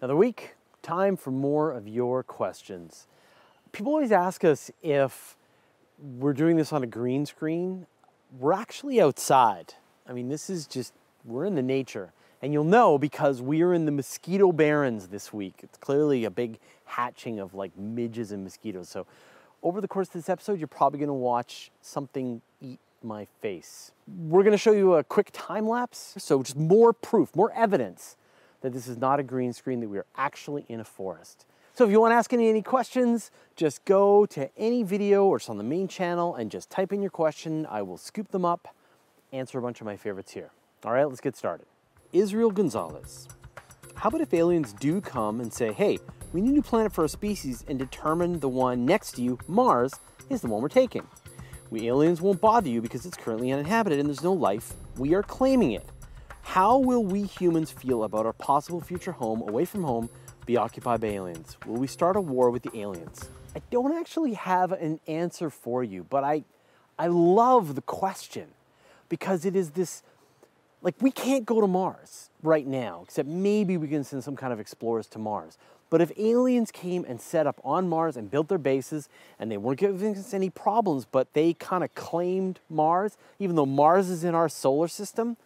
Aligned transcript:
Another 0.00 0.14
week, 0.14 0.54
time 0.80 1.16
for 1.16 1.32
more 1.32 1.72
of 1.72 1.88
your 1.88 2.22
questions. 2.22 3.08
People 3.72 3.90
always 3.94 4.12
ask 4.12 4.44
us 4.44 4.70
if 4.80 5.36
we're 5.98 6.34
doing 6.34 6.56
this 6.56 6.72
on 6.72 6.84
a 6.84 6.86
green 6.86 7.26
screen. 7.26 7.84
We're 8.38 8.52
actually 8.52 9.00
outside. 9.00 9.74
I 10.08 10.12
mean, 10.12 10.28
this 10.28 10.48
is 10.48 10.68
just, 10.68 10.92
we're 11.24 11.46
in 11.46 11.56
the 11.56 11.64
nature. 11.64 12.12
And 12.40 12.52
you'll 12.52 12.62
know 12.62 12.96
because 12.96 13.42
we 13.42 13.60
are 13.62 13.74
in 13.74 13.86
the 13.86 13.90
mosquito 13.90 14.52
barrens 14.52 15.08
this 15.08 15.32
week. 15.32 15.54
It's 15.64 15.76
clearly 15.78 16.24
a 16.24 16.30
big 16.30 16.60
hatching 16.84 17.40
of 17.40 17.54
like 17.54 17.76
midges 17.76 18.30
and 18.30 18.44
mosquitoes. 18.44 18.88
So 18.88 19.04
over 19.64 19.80
the 19.80 19.88
course 19.88 20.06
of 20.06 20.12
this 20.12 20.28
episode, 20.28 20.60
you're 20.60 20.68
probably 20.68 21.00
gonna 21.00 21.12
watch 21.12 21.72
something 21.82 22.40
eat 22.60 22.78
my 23.02 23.26
face. 23.40 23.90
We're 24.06 24.44
gonna 24.44 24.58
show 24.58 24.70
you 24.70 24.94
a 24.94 25.02
quick 25.02 25.30
time 25.32 25.66
lapse. 25.66 26.14
So 26.18 26.40
just 26.44 26.56
more 26.56 26.92
proof, 26.92 27.34
more 27.34 27.52
evidence 27.52 28.16
that 28.60 28.72
this 28.72 28.86
is 28.86 28.96
not 28.96 29.20
a 29.20 29.22
green 29.22 29.52
screen, 29.52 29.80
that 29.80 29.88
we 29.88 29.98
are 29.98 30.06
actually 30.16 30.64
in 30.68 30.80
a 30.80 30.84
forest. 30.84 31.46
So 31.74 31.84
if 31.84 31.90
you 31.92 32.00
want 32.00 32.10
to 32.10 32.16
ask 32.16 32.32
any, 32.32 32.48
any 32.48 32.62
questions, 32.62 33.30
just 33.54 33.84
go 33.84 34.26
to 34.26 34.50
any 34.56 34.82
video 34.82 35.26
or 35.26 35.36
it's 35.36 35.48
on 35.48 35.58
the 35.58 35.64
main 35.64 35.86
channel 35.86 36.34
and 36.34 36.50
just 36.50 36.70
type 36.70 36.92
in 36.92 37.00
your 37.00 37.10
question. 37.10 37.66
I 37.70 37.82
will 37.82 37.96
scoop 37.98 38.32
them 38.32 38.44
up, 38.44 38.74
answer 39.32 39.58
a 39.58 39.62
bunch 39.62 39.80
of 39.80 39.86
my 39.86 39.96
favorites 39.96 40.32
here. 40.32 40.50
All 40.84 40.92
right, 40.92 41.08
let's 41.08 41.20
get 41.20 41.36
started. 41.36 41.66
Israel 42.12 42.50
Gonzalez. 42.50 43.28
How 43.94 44.08
about 44.08 44.20
if 44.22 44.34
aliens 44.34 44.72
do 44.72 45.00
come 45.00 45.40
and 45.40 45.52
say, 45.52 45.72
hey, 45.72 45.98
we 46.32 46.40
need 46.40 46.50
a 46.50 46.54
new 46.54 46.62
planet 46.62 46.92
for 46.92 47.02
our 47.02 47.08
species 47.08 47.64
and 47.68 47.78
determine 47.78 48.40
the 48.40 48.48
one 48.48 48.84
next 48.84 49.12
to 49.12 49.22
you, 49.22 49.38
Mars, 49.46 49.92
is 50.30 50.40
the 50.40 50.48
one 50.48 50.62
we're 50.62 50.68
taking? 50.68 51.06
We 51.70 51.88
aliens 51.88 52.20
won't 52.20 52.40
bother 52.40 52.68
you 52.68 52.80
because 52.80 53.06
it's 53.06 53.16
currently 53.16 53.52
uninhabited 53.52 53.98
and 53.98 54.08
there's 54.08 54.22
no 54.22 54.32
life. 54.32 54.72
We 54.96 55.14
are 55.14 55.22
claiming 55.22 55.72
it. 55.72 55.84
How 56.52 56.78
will 56.78 57.04
we 57.04 57.24
humans 57.24 57.70
feel 57.70 58.04
about 58.04 58.24
our 58.24 58.32
possible 58.32 58.80
future 58.80 59.12
home 59.12 59.42
away 59.42 59.66
from 59.66 59.84
home 59.84 60.08
be 60.46 60.56
occupied 60.56 61.02
by 61.02 61.08
aliens? 61.08 61.58
Will 61.66 61.76
we 61.76 61.86
start 61.86 62.16
a 62.16 62.22
war 62.22 62.48
with 62.48 62.62
the 62.62 62.74
aliens? 62.74 63.28
I 63.54 63.60
don't 63.70 63.94
actually 63.94 64.32
have 64.32 64.72
an 64.72 64.98
answer 65.06 65.50
for 65.50 65.84
you, 65.84 66.06
but 66.08 66.24
I, 66.24 66.44
I 66.98 67.08
love 67.08 67.74
the 67.74 67.82
question 67.82 68.48
because 69.10 69.44
it 69.44 69.54
is 69.54 69.72
this 69.72 70.02
like 70.80 70.94
we 71.02 71.10
can't 71.10 71.44
go 71.44 71.60
to 71.60 71.66
Mars 71.66 72.30
right 72.42 72.66
now, 72.66 73.02
except 73.04 73.28
maybe 73.28 73.76
we 73.76 73.86
can 73.86 74.02
send 74.02 74.24
some 74.24 74.34
kind 74.34 74.52
of 74.52 74.58
explorers 74.58 75.06
to 75.08 75.18
Mars. 75.18 75.58
But 75.90 76.00
if 76.00 76.10
aliens 76.16 76.70
came 76.70 77.04
and 77.06 77.20
set 77.20 77.46
up 77.46 77.60
on 77.62 77.90
Mars 77.90 78.16
and 78.16 78.30
built 78.30 78.48
their 78.48 78.56
bases 78.56 79.10
and 79.38 79.52
they 79.52 79.58
weren't 79.58 79.80
giving 79.80 80.16
us 80.16 80.32
any 80.32 80.48
problems, 80.48 81.04
but 81.04 81.34
they 81.34 81.52
kind 81.52 81.84
of 81.84 81.94
claimed 81.94 82.58
Mars, 82.70 83.18
even 83.38 83.54
though 83.54 83.66
Mars 83.66 84.08
is 84.08 84.24
in 84.24 84.34
our 84.34 84.48
solar 84.48 84.88
system, 84.88 85.36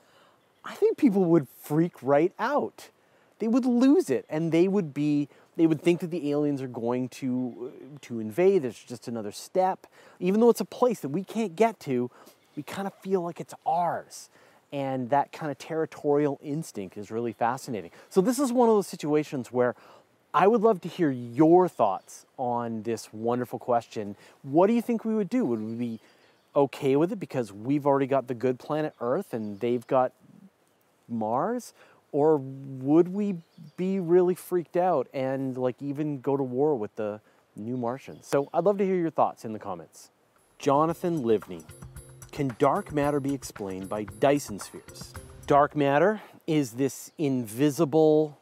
I 0.65 0.75
think 0.75 0.97
people 0.97 1.25
would 1.25 1.49
freak 1.61 1.93
right 2.03 2.33
out. 2.39 2.91
They 3.39 3.49
would 3.49 3.65
lose 3.65 4.11
it 4.11 4.25
and 4.29 4.53
they 4.53 4.69
would 4.69 4.95
be 4.95 5.29
they 5.57 5.67
would 5.67 5.83
think 5.83 6.01
that 6.01 6.11
the 6.11 6.31
aliens 6.31 6.63
are 6.63 6.69
going 6.69 7.09
to 7.11 7.73
uh, 7.75 7.99
to 8.03 8.21
invade. 8.21 8.63
There's 8.63 8.79
just 8.79 9.09
another 9.09 9.33
step. 9.33 9.87
Even 10.21 10.41
though 10.41 10.51
it's 10.51 10.61
a 10.61 10.65
place 10.65 11.01
that 11.01 11.11
we 11.11 11.25
can't 11.25 11.57
get 11.57 11.81
to, 11.81 12.11
we 12.57 12.63
kind 12.63 12.87
of 12.87 12.95
feel 12.95 13.21
like 13.21 13.41
it's 13.41 13.55
ours. 13.67 14.31
And 14.73 15.11
that 15.11 15.33
kind 15.33 15.51
of 15.51 15.59
territorial 15.59 16.39
instinct 16.43 16.97
is 16.97 17.11
really 17.11 17.33
fascinating. 17.33 17.91
So 18.09 18.23
this 18.23 18.39
is 18.39 18.53
one 18.53 18.71
of 18.71 18.75
those 18.75 18.87
situations 18.87 19.53
where 19.53 19.75
I 20.33 20.47
would 20.47 20.63
love 20.63 20.81
to 20.83 20.89
hear 20.89 21.11
your 21.11 21.69
thoughts 21.69 22.25
on 22.39 22.85
this 22.85 23.13
wonderful 23.13 23.59
question. 23.59 24.17
What 24.43 24.69
do 24.69 24.73
you 24.73 24.81
think 24.81 25.05
we 25.05 25.15
would 25.15 25.29
do? 25.29 25.45
Would 25.45 25.61
we 25.61 25.75
be 25.75 26.01
okay 26.55 26.97
with 26.97 27.13
it 27.13 27.21
because 27.21 27.53
we've 27.53 27.87
already 27.87 28.07
got 28.07 28.29
the 28.29 28.35
good 28.35 28.59
planet 28.59 28.95
Earth 29.01 29.35
and 29.35 29.61
they've 29.61 29.87
got 29.87 30.13
Mars? 31.13 31.75
Or 32.11 32.37
would 32.37 33.09
we 33.09 33.37
be 33.77 34.01
really 34.01 34.35
freaked 34.35 34.77
out 34.77 35.09
and 35.15 35.57
like 35.57 35.81
even 35.81 36.21
go 36.21 36.37
to 36.37 36.43
war 36.43 36.77
with 36.77 36.95
the 36.97 37.21
new 37.57 37.77
Martians? 37.77 38.27
So 38.27 38.49
I'd 38.53 38.65
love 38.65 38.79
to 38.79 38.85
hear 38.85 38.97
your 38.97 39.11
thoughts 39.11 39.45
in 39.45 39.53
the 39.53 39.59
comments. 39.59 40.11
Jonathan 40.59 41.23
Livney. 41.23 41.65
Can 42.33 42.55
dark 42.59 42.93
matter 42.93 43.21
be 43.21 43.35
explained 43.35 43.89
by 43.89 44.05
Dyson 44.05 44.59
spheres? 44.59 45.13
Dark 45.47 45.77
matter 45.77 46.23
is 46.47 46.73
this 46.73 47.13
invisible 47.19 48.39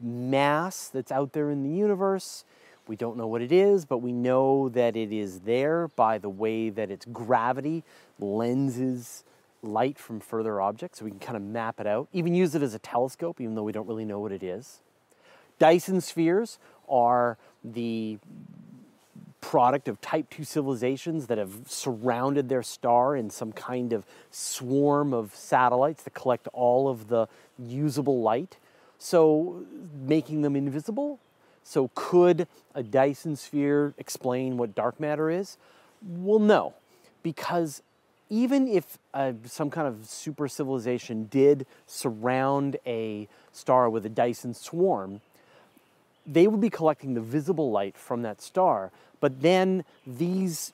mass 0.00 0.88
that's 0.88 1.12
out 1.12 1.32
there 1.32 1.50
in 1.50 1.62
the 1.62 1.76
universe. 1.76 2.44
We 2.86 2.96
don't 2.96 3.18
know 3.18 3.26
what 3.26 3.42
it 3.42 3.52
is, 3.52 3.84
but 3.84 3.98
we 3.98 4.12
know 4.12 4.70
that 4.70 4.96
it 4.96 5.12
is 5.12 5.40
there 5.40 5.88
by 5.88 6.18
the 6.18 6.30
way 6.30 6.70
that 6.70 6.90
its 6.90 7.04
gravity 7.06 7.84
lenses 8.18 9.24
light 9.62 9.98
from 9.98 10.20
further 10.20 10.60
objects, 10.60 10.98
so 10.98 11.04
we 11.04 11.10
can 11.10 11.20
kind 11.20 11.36
of 11.36 11.42
map 11.42 11.80
it 11.80 11.86
out, 11.86 12.08
even 12.12 12.34
use 12.34 12.54
it 12.54 12.62
as 12.62 12.74
a 12.74 12.78
telescope, 12.78 13.40
even 13.40 13.54
though 13.54 13.62
we 13.62 13.72
don't 13.72 13.88
really 13.88 14.04
know 14.04 14.20
what 14.20 14.32
it 14.32 14.42
is. 14.42 14.80
Dyson 15.58 16.00
spheres 16.00 16.58
are 16.88 17.36
the 17.64 18.18
product 19.40 19.88
of 19.88 20.00
type 20.00 20.28
2 20.30 20.44
civilizations 20.44 21.26
that 21.26 21.38
have 21.38 21.60
surrounded 21.66 22.48
their 22.48 22.62
star 22.62 23.16
in 23.16 23.30
some 23.30 23.52
kind 23.52 23.92
of 23.92 24.04
swarm 24.30 25.12
of 25.14 25.34
satellites 25.34 26.02
that 26.02 26.14
collect 26.14 26.48
all 26.52 26.88
of 26.88 27.08
the 27.08 27.28
usable 27.58 28.20
light, 28.20 28.56
so 28.98 29.64
making 30.06 30.42
them 30.42 30.56
invisible. 30.56 31.18
So, 31.64 31.90
could 31.94 32.48
a 32.74 32.82
Dyson 32.82 33.36
sphere 33.36 33.92
explain 33.98 34.56
what 34.56 34.74
dark 34.74 34.98
matter 34.98 35.30
is? 35.30 35.58
Well, 36.02 36.38
no, 36.38 36.74
because 37.22 37.82
even 38.30 38.68
if 38.68 38.98
uh, 39.14 39.32
some 39.44 39.70
kind 39.70 39.86
of 39.86 40.06
super 40.06 40.48
civilization 40.48 41.24
did 41.24 41.66
surround 41.86 42.76
a 42.86 43.28
star 43.52 43.88
with 43.88 44.04
a 44.04 44.08
Dyson 44.08 44.54
swarm, 44.54 45.20
they 46.26 46.46
would 46.46 46.60
be 46.60 46.70
collecting 46.70 47.14
the 47.14 47.20
visible 47.20 47.70
light 47.70 47.96
from 47.96 48.22
that 48.22 48.42
star, 48.42 48.92
but 49.20 49.40
then 49.40 49.84
these 50.06 50.72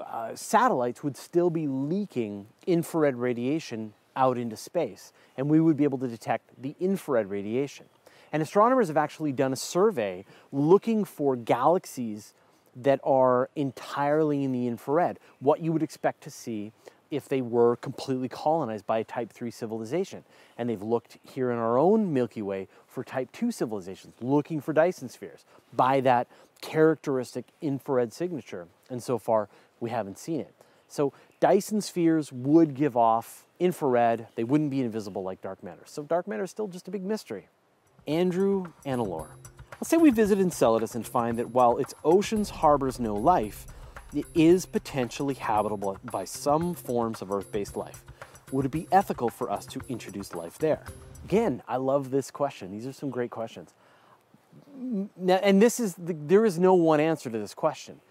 uh, 0.00 0.34
satellites 0.34 1.04
would 1.04 1.16
still 1.16 1.50
be 1.50 1.66
leaking 1.68 2.46
infrared 2.66 3.16
radiation 3.16 3.92
out 4.16 4.36
into 4.36 4.56
space, 4.56 5.12
and 5.36 5.48
we 5.48 5.60
would 5.60 5.76
be 5.76 5.84
able 5.84 5.98
to 5.98 6.08
detect 6.08 6.50
the 6.60 6.74
infrared 6.80 7.30
radiation. 7.30 7.86
And 8.32 8.42
astronomers 8.42 8.88
have 8.88 8.96
actually 8.96 9.32
done 9.32 9.52
a 9.52 9.56
survey 9.56 10.24
looking 10.52 11.04
for 11.04 11.36
galaxies 11.36 12.32
that 12.76 13.00
are 13.04 13.50
entirely 13.56 14.44
in 14.44 14.52
the 14.52 14.66
infrared, 14.66 15.18
what 15.40 15.60
you 15.60 15.72
would 15.72 15.82
expect 15.82 16.22
to 16.22 16.30
see 16.30 16.72
if 17.10 17.28
they 17.28 17.40
were 17.40 17.76
completely 17.76 18.28
colonized 18.28 18.86
by 18.86 18.98
a 18.98 19.04
type 19.04 19.32
3 19.32 19.50
civilization. 19.50 20.24
And 20.56 20.70
they've 20.70 20.80
looked 20.80 21.18
here 21.22 21.50
in 21.50 21.58
our 21.58 21.76
own 21.76 22.12
Milky 22.12 22.42
Way 22.42 22.68
for 22.86 23.02
type 23.02 23.32
2 23.32 23.50
civilizations, 23.50 24.14
looking 24.20 24.60
for 24.60 24.72
Dyson 24.72 25.08
spheres 25.08 25.44
by 25.72 26.00
that 26.02 26.28
characteristic 26.60 27.46
infrared 27.60 28.12
signature. 28.12 28.68
And 28.88 29.02
so 29.02 29.18
far, 29.18 29.48
we 29.80 29.90
haven't 29.90 30.18
seen 30.18 30.40
it. 30.40 30.54
So 30.86 31.12
Dyson 31.40 31.80
spheres 31.80 32.32
would 32.32 32.74
give 32.74 32.96
off 32.96 33.46
infrared, 33.58 34.26
they 34.34 34.44
wouldn't 34.44 34.70
be 34.70 34.80
invisible 34.80 35.22
like 35.22 35.40
dark 35.42 35.62
matter. 35.62 35.82
So 35.84 36.02
dark 36.02 36.26
matter 36.26 36.44
is 36.44 36.50
still 36.50 36.68
just 36.68 36.88
a 36.88 36.90
big 36.90 37.04
mystery. 37.04 37.48
Andrew 38.06 38.66
Annalore. 38.86 39.30
Let's 39.80 39.88
say 39.88 39.96
we 39.96 40.10
visit 40.10 40.38
Enceladus 40.38 40.94
and 40.94 41.06
find 41.06 41.38
that 41.38 41.54
while 41.54 41.78
its 41.78 41.94
oceans 42.04 42.50
harbors 42.50 43.00
no 43.00 43.14
life, 43.14 43.66
it 44.14 44.26
is 44.34 44.66
potentially 44.66 45.32
habitable 45.32 45.96
by 46.04 46.26
some 46.26 46.74
forms 46.74 47.22
of 47.22 47.32
Earth 47.32 47.50
based 47.50 47.78
life. 47.78 48.04
Would 48.52 48.66
it 48.66 48.72
be 48.72 48.88
ethical 48.92 49.30
for 49.30 49.50
us 49.50 49.64
to 49.66 49.80
introduce 49.88 50.34
life 50.34 50.58
there? 50.58 50.84
Again, 51.24 51.62
I 51.66 51.78
love 51.78 52.10
this 52.10 52.30
question. 52.30 52.70
These 52.72 52.86
are 52.86 52.92
some 52.92 53.08
great 53.08 53.30
questions. 53.30 53.72
Now, 55.16 55.36
and 55.36 55.62
this 55.62 55.80
is 55.80 55.94
the, 55.94 56.12
there 56.12 56.44
is 56.44 56.58
no 56.58 56.74
one 56.74 57.00
answer 57.00 57.30
to 57.30 57.38
this 57.38 57.54
question. 57.54 58.02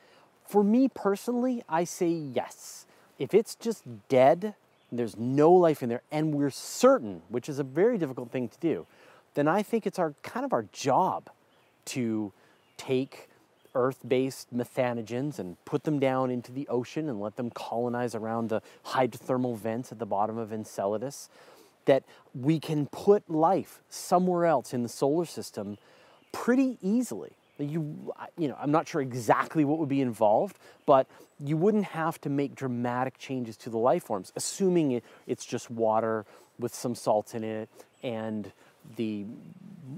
For 0.47 0.63
me 0.63 0.89
personally, 0.91 1.61
I 1.69 1.83
say 1.83 2.09
yes. 2.09 2.87
If 3.19 3.35
it's 3.35 3.53
just 3.53 3.83
dead, 4.07 4.55
there's 4.91 5.17
no 5.17 5.51
life 5.51 5.83
in 5.83 5.89
there, 5.89 6.01
and 6.11 6.33
we're 6.33 6.49
certain, 6.49 7.21
which 7.29 7.47
is 7.47 7.59
a 7.59 7.63
very 7.63 7.99
difficult 7.99 8.31
thing 8.31 8.49
to 8.49 8.57
do, 8.59 8.87
then 9.35 9.47
I 9.47 9.61
think 9.61 9.85
it's 9.85 9.99
our 9.99 10.15
kind 10.23 10.43
of 10.43 10.51
our 10.51 10.63
job 10.71 11.29
to 11.85 12.31
take 12.77 13.27
earth-based 13.75 14.55
methanogens 14.55 15.37
and 15.37 15.63
put 15.65 15.83
them 15.83 15.99
down 15.99 16.31
into 16.31 16.51
the 16.51 16.67
ocean 16.67 17.07
and 17.07 17.21
let 17.21 17.35
them 17.35 17.49
colonize 17.51 18.15
around 18.15 18.49
the 18.49 18.61
hydrothermal 18.87 19.55
vents 19.55 19.91
at 19.91 19.99
the 19.99 20.05
bottom 20.05 20.37
of 20.37 20.51
Enceladus, 20.51 21.29
that 21.85 22.03
we 22.33 22.59
can 22.59 22.87
put 22.87 23.29
life 23.29 23.81
somewhere 23.89 24.45
else 24.45 24.73
in 24.73 24.83
the 24.83 24.89
solar 24.89 25.25
system 25.25 25.77
pretty 26.31 26.77
easily. 26.81 27.31
You, 27.57 28.13
you 28.37 28.47
know, 28.47 28.57
I'm 28.59 28.71
not 28.71 28.87
sure 28.87 29.01
exactly 29.01 29.65
what 29.65 29.79
would 29.79 29.89
be 29.89 30.01
involved, 30.01 30.57
but 30.85 31.07
you 31.43 31.57
wouldn't 31.57 31.85
have 31.85 32.19
to 32.21 32.29
make 32.29 32.55
dramatic 32.55 33.17
changes 33.17 33.57
to 33.57 33.69
the 33.69 33.77
life 33.77 34.03
forms, 34.03 34.31
assuming 34.35 35.01
it's 35.27 35.45
just 35.45 35.69
water 35.69 36.25
with 36.57 36.73
some 36.73 36.95
salts 36.95 37.33
in 37.33 37.43
it 37.43 37.69
and 38.01 38.51
the 38.95 39.25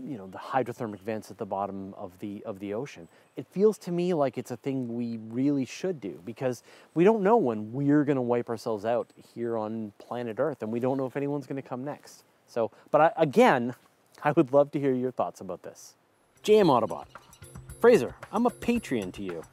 you 0.06 0.18
know 0.18 0.28
the 0.28 0.38
hydrothermic 0.38 1.02
vents 1.02 1.32
at 1.32 1.38
the 1.38 1.46
bottom 1.46 1.94
of 1.96 2.18
the 2.20 2.44
of 2.46 2.60
the 2.60 2.74
ocean. 2.74 3.08
It 3.36 3.48
feels 3.48 3.78
to 3.80 3.92
me 3.92 4.14
like 4.14 4.38
it's 4.38 4.52
a 4.52 4.58
thing 4.58 4.96
we 4.96 5.20
really 5.30 5.66
should 5.66 6.02
do 6.02 6.22
because 6.26 6.64
we 6.94 7.04
don't 7.04 7.22
know 7.24 7.38
when 7.38 7.72
we're 7.72 8.04
going 8.04 8.18
to 8.18 8.22
wipe 8.22 8.50
ourselves 8.50 8.86
out 8.86 9.10
here 9.34 9.58
on 9.58 9.94
planet 10.00 10.40
Earth, 10.40 10.62
and 10.62 10.72
we 10.72 10.80
don't 10.80 10.98
know 10.98 11.06
if 11.06 11.16
anyone's 11.16 11.48
going 11.48 11.62
to 11.62 11.68
come 11.68 11.84
next. 11.84 12.24
So, 12.48 12.72
but 12.92 13.02
I, 13.02 13.12
again, 13.18 13.76
I 14.24 14.32
would 14.32 14.54
love 14.54 14.72
to 14.72 14.80
hear 14.80 14.94
your 14.94 15.12
thoughts 15.12 15.42
about 15.42 15.64
this. 15.64 15.96
JM 16.44 16.66
Autobot. 16.66 17.06
Fraser, 17.80 18.16
I'm 18.32 18.46
a 18.46 18.52
Patreon 18.52 19.14
to 19.14 19.24
you. 19.24 19.44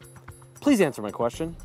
Please 0.61 0.81
answer 0.81 1.01
my 1.01 1.11
question. 1.11 1.57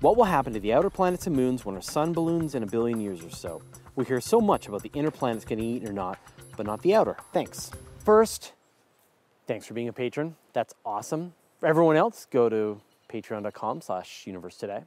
What 0.00 0.16
will 0.16 0.24
happen 0.24 0.52
to 0.52 0.60
the 0.60 0.72
outer 0.72 0.90
planets 0.90 1.26
and 1.26 1.34
moons 1.34 1.64
when 1.64 1.74
our 1.74 1.82
sun 1.82 2.12
balloons 2.12 2.54
in 2.54 2.62
a 2.62 2.66
billion 2.66 3.00
years 3.00 3.24
or 3.24 3.30
so? 3.30 3.62
We 3.96 4.04
hear 4.04 4.20
so 4.20 4.40
much 4.40 4.68
about 4.68 4.82
the 4.82 4.90
inner 4.94 5.10
planets 5.10 5.44
getting 5.44 5.64
eaten 5.64 5.88
or 5.88 5.92
not, 5.92 6.18
but 6.56 6.66
not 6.66 6.82
the 6.82 6.94
outer. 6.94 7.16
Thanks. 7.32 7.70
First, 8.04 8.52
thanks 9.46 9.66
for 9.66 9.74
being 9.74 9.88
a 9.88 9.92
patron. 9.92 10.36
That's 10.52 10.74
awesome. 10.84 11.34
For 11.60 11.66
everyone 11.66 11.96
else, 11.96 12.26
go 12.30 12.48
to 12.48 12.80
patreon.com 13.08 13.80
slash 13.80 14.26
universe 14.26 14.56
today. 14.56 14.82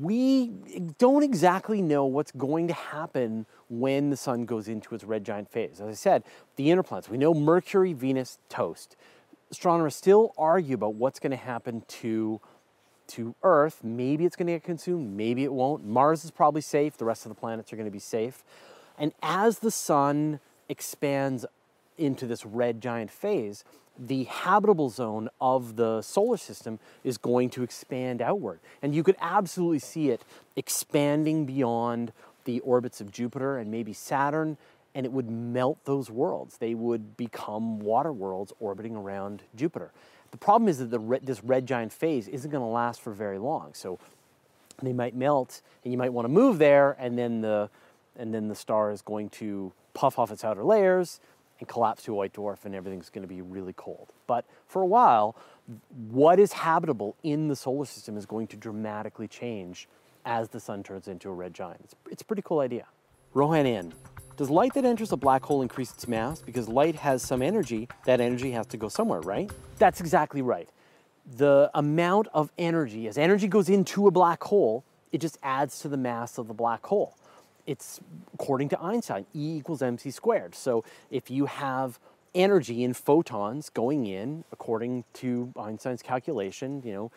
We 0.00 0.48
don't 0.98 1.22
exactly 1.22 1.80
know 1.80 2.04
what's 2.04 2.32
going 2.32 2.66
to 2.68 2.74
happen 2.74 3.46
when 3.68 4.10
the 4.10 4.16
sun 4.16 4.44
goes 4.44 4.66
into 4.66 4.94
its 4.94 5.04
red 5.04 5.24
giant 5.24 5.48
phase. 5.48 5.80
As 5.80 5.88
I 5.88 5.94
said, 5.94 6.24
the 6.56 6.70
inner 6.70 6.82
planets, 6.82 7.08
we 7.08 7.18
know 7.18 7.32
Mercury, 7.32 7.92
Venus, 7.92 8.38
toast. 8.48 8.96
Astronomers 9.52 9.94
still 9.94 10.34
argue 10.36 10.74
about 10.74 10.94
what's 10.94 11.20
going 11.20 11.30
to 11.30 11.36
happen 11.36 11.84
to 11.88 12.40
to 13.10 13.34
Earth. 13.42 13.82
Maybe 13.82 14.24
it's 14.24 14.36
going 14.36 14.46
to 14.46 14.52
get 14.52 14.62
consumed, 14.62 15.16
maybe 15.16 15.44
it 15.44 15.52
won't. 15.52 15.84
Mars 15.84 16.24
is 16.24 16.30
probably 16.30 16.60
safe, 16.60 16.96
the 16.96 17.04
rest 17.04 17.26
of 17.26 17.30
the 17.30 17.34
planets 17.34 17.72
are 17.72 17.76
going 17.76 17.88
to 17.88 17.92
be 17.92 17.98
safe. 17.98 18.44
And 19.00 19.12
as 19.22 19.58
the 19.58 19.70
sun 19.70 20.38
expands 20.68 21.46
into 21.98 22.26
this 22.26 22.46
red 22.46 22.80
giant 22.80 23.10
phase, 23.10 23.64
the 23.98 24.24
habitable 24.24 24.88
zone 24.88 25.28
of 25.40 25.76
the 25.76 26.02
solar 26.02 26.36
system 26.36 26.78
is 27.02 27.18
going 27.18 27.50
to 27.50 27.62
expand 27.62 28.22
outward. 28.22 28.60
And 28.82 28.94
you 28.94 29.02
could 29.02 29.16
absolutely 29.20 29.78
see 29.78 30.10
it 30.10 30.22
expanding 30.54 31.44
beyond 31.44 32.12
the 32.44 32.60
orbits 32.60 33.00
of 33.00 33.10
Jupiter 33.10 33.58
and 33.58 33.70
maybe 33.70 33.92
Saturn, 33.92 34.56
and 34.94 35.04
it 35.04 35.12
would 35.12 35.30
melt 35.30 35.78
those 35.84 36.10
worlds. 36.10 36.58
They 36.58 36.74
would 36.74 37.16
become 37.16 37.80
water 37.80 38.12
worlds 38.12 38.52
orbiting 38.60 38.96
around 38.96 39.42
Jupiter. 39.56 39.90
The 40.30 40.38
problem 40.38 40.68
is 40.68 40.78
that 40.78 40.90
the, 40.90 41.20
this 41.22 41.42
red 41.42 41.66
giant 41.66 41.92
phase 41.92 42.28
isn't 42.28 42.50
going 42.50 42.62
to 42.62 42.66
last 42.66 43.00
for 43.00 43.12
very 43.12 43.38
long. 43.38 43.74
So 43.74 43.98
they 44.82 44.92
might 44.92 45.14
melt, 45.14 45.60
and 45.84 45.92
you 45.92 45.98
might 45.98 46.12
want 46.12 46.24
to 46.24 46.30
move 46.30 46.58
there, 46.58 46.96
and 46.98 47.18
then 47.18 47.40
the 47.40 47.68
and 48.16 48.34
then 48.34 48.48
the 48.48 48.54
star 48.54 48.90
is 48.90 49.02
going 49.02 49.28
to 49.30 49.72
puff 49.94 50.18
off 50.18 50.30
its 50.30 50.44
outer 50.44 50.64
layers 50.64 51.20
and 51.58 51.68
collapse 51.68 52.02
to 52.04 52.12
a 52.12 52.14
white 52.14 52.32
dwarf, 52.32 52.64
and 52.64 52.74
everything's 52.74 53.10
going 53.10 53.22
to 53.22 53.28
be 53.28 53.42
really 53.42 53.74
cold. 53.74 54.12
But 54.26 54.46
for 54.66 54.82
a 54.82 54.86
while, 54.86 55.36
what 56.10 56.40
is 56.40 56.52
habitable 56.52 57.16
in 57.22 57.48
the 57.48 57.56
solar 57.56 57.84
system 57.84 58.16
is 58.16 58.26
going 58.26 58.46
to 58.48 58.56
dramatically 58.56 59.28
change 59.28 59.88
as 60.24 60.48
the 60.48 60.60
sun 60.60 60.82
turns 60.82 61.08
into 61.08 61.28
a 61.28 61.32
red 61.32 61.54
giant. 61.54 61.80
It's, 61.84 61.94
it's 62.10 62.22
a 62.22 62.24
pretty 62.24 62.42
cool 62.42 62.60
idea. 62.60 62.86
Rohan 63.34 63.66
N. 63.66 63.92
Does 64.36 64.48
light 64.48 64.72
that 64.74 64.86
enters 64.86 65.12
a 65.12 65.16
black 65.16 65.44
hole 65.44 65.60
increase 65.60 65.92
its 65.92 66.08
mass? 66.08 66.40
Because 66.40 66.66
light 66.66 66.94
has 66.96 67.22
some 67.22 67.42
energy, 67.42 67.88
that 68.06 68.20
energy 68.20 68.52
has 68.52 68.66
to 68.68 68.78
go 68.78 68.88
somewhere, 68.88 69.20
right? 69.20 69.50
That's 69.78 70.00
exactly 70.00 70.40
right. 70.40 70.68
The 71.36 71.70
amount 71.74 72.28
of 72.32 72.50
energy, 72.56 73.06
as 73.06 73.18
energy 73.18 73.48
goes 73.48 73.68
into 73.68 74.06
a 74.06 74.10
black 74.10 74.42
hole, 74.42 74.82
it 75.12 75.20
just 75.20 75.38
adds 75.42 75.80
to 75.80 75.88
the 75.88 75.98
mass 75.98 76.38
of 76.38 76.48
the 76.48 76.54
black 76.54 76.86
hole. 76.86 77.16
It's 77.66 78.00
according 78.34 78.68
to 78.70 78.80
Einstein, 78.80 79.26
E 79.34 79.56
equals 79.56 79.82
mc 79.82 80.10
squared. 80.10 80.54
So 80.54 80.84
if 81.10 81.30
you 81.30 81.46
have 81.46 81.98
energy 82.34 82.84
in 82.84 82.94
photons 82.94 83.70
going 83.70 84.06
in, 84.06 84.44
according 84.52 85.04
to 85.14 85.52
Einstein's 85.58 86.02
calculation, 86.02 86.82
you 86.84 86.92
know, 86.92 87.10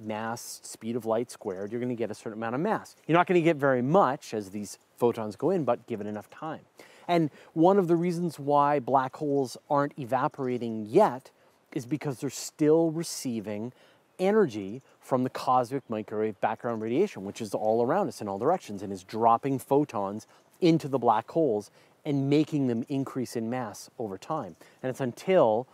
mass, 0.00 0.60
speed 0.62 0.96
of 0.96 1.04
light 1.04 1.30
squared, 1.30 1.72
you're 1.72 1.80
going 1.80 1.88
to 1.88 1.94
get 1.94 2.10
a 2.10 2.14
certain 2.14 2.38
amount 2.38 2.54
of 2.54 2.60
mass. 2.60 2.96
You're 3.06 3.16
not 3.16 3.26
going 3.26 3.40
to 3.40 3.44
get 3.44 3.56
very 3.56 3.82
much 3.82 4.34
as 4.34 4.50
these 4.50 4.78
photons 4.96 5.36
go 5.36 5.50
in, 5.50 5.64
but 5.64 5.86
given 5.86 6.06
enough 6.06 6.30
time. 6.30 6.60
And 7.06 7.30
one 7.52 7.78
of 7.78 7.88
the 7.88 7.96
reasons 7.96 8.38
why 8.38 8.78
black 8.78 9.16
holes 9.16 9.56
aren't 9.68 9.98
evaporating 9.98 10.86
yet 10.86 11.30
is 11.72 11.86
because 11.86 12.20
they're 12.20 12.30
still 12.30 12.90
receiving 12.90 13.72
energy 14.18 14.82
from 15.00 15.24
the 15.24 15.30
cosmic 15.30 15.88
microwave 15.88 16.40
background 16.40 16.82
radiation, 16.82 17.24
which 17.24 17.40
is 17.40 17.54
all 17.54 17.82
around 17.82 18.08
us 18.08 18.20
in 18.20 18.28
all 18.28 18.38
directions 18.38 18.82
and 18.82 18.92
is 18.92 19.04
dropping 19.04 19.58
photons 19.58 20.26
into 20.60 20.88
the 20.88 20.98
black 20.98 21.30
holes 21.30 21.70
and 22.04 22.28
making 22.28 22.66
them 22.66 22.84
increase 22.88 23.36
in 23.36 23.48
mass 23.50 23.90
over 23.98 24.18
time. 24.18 24.56
And 24.82 24.90
it's 24.90 25.00
until 25.00 25.66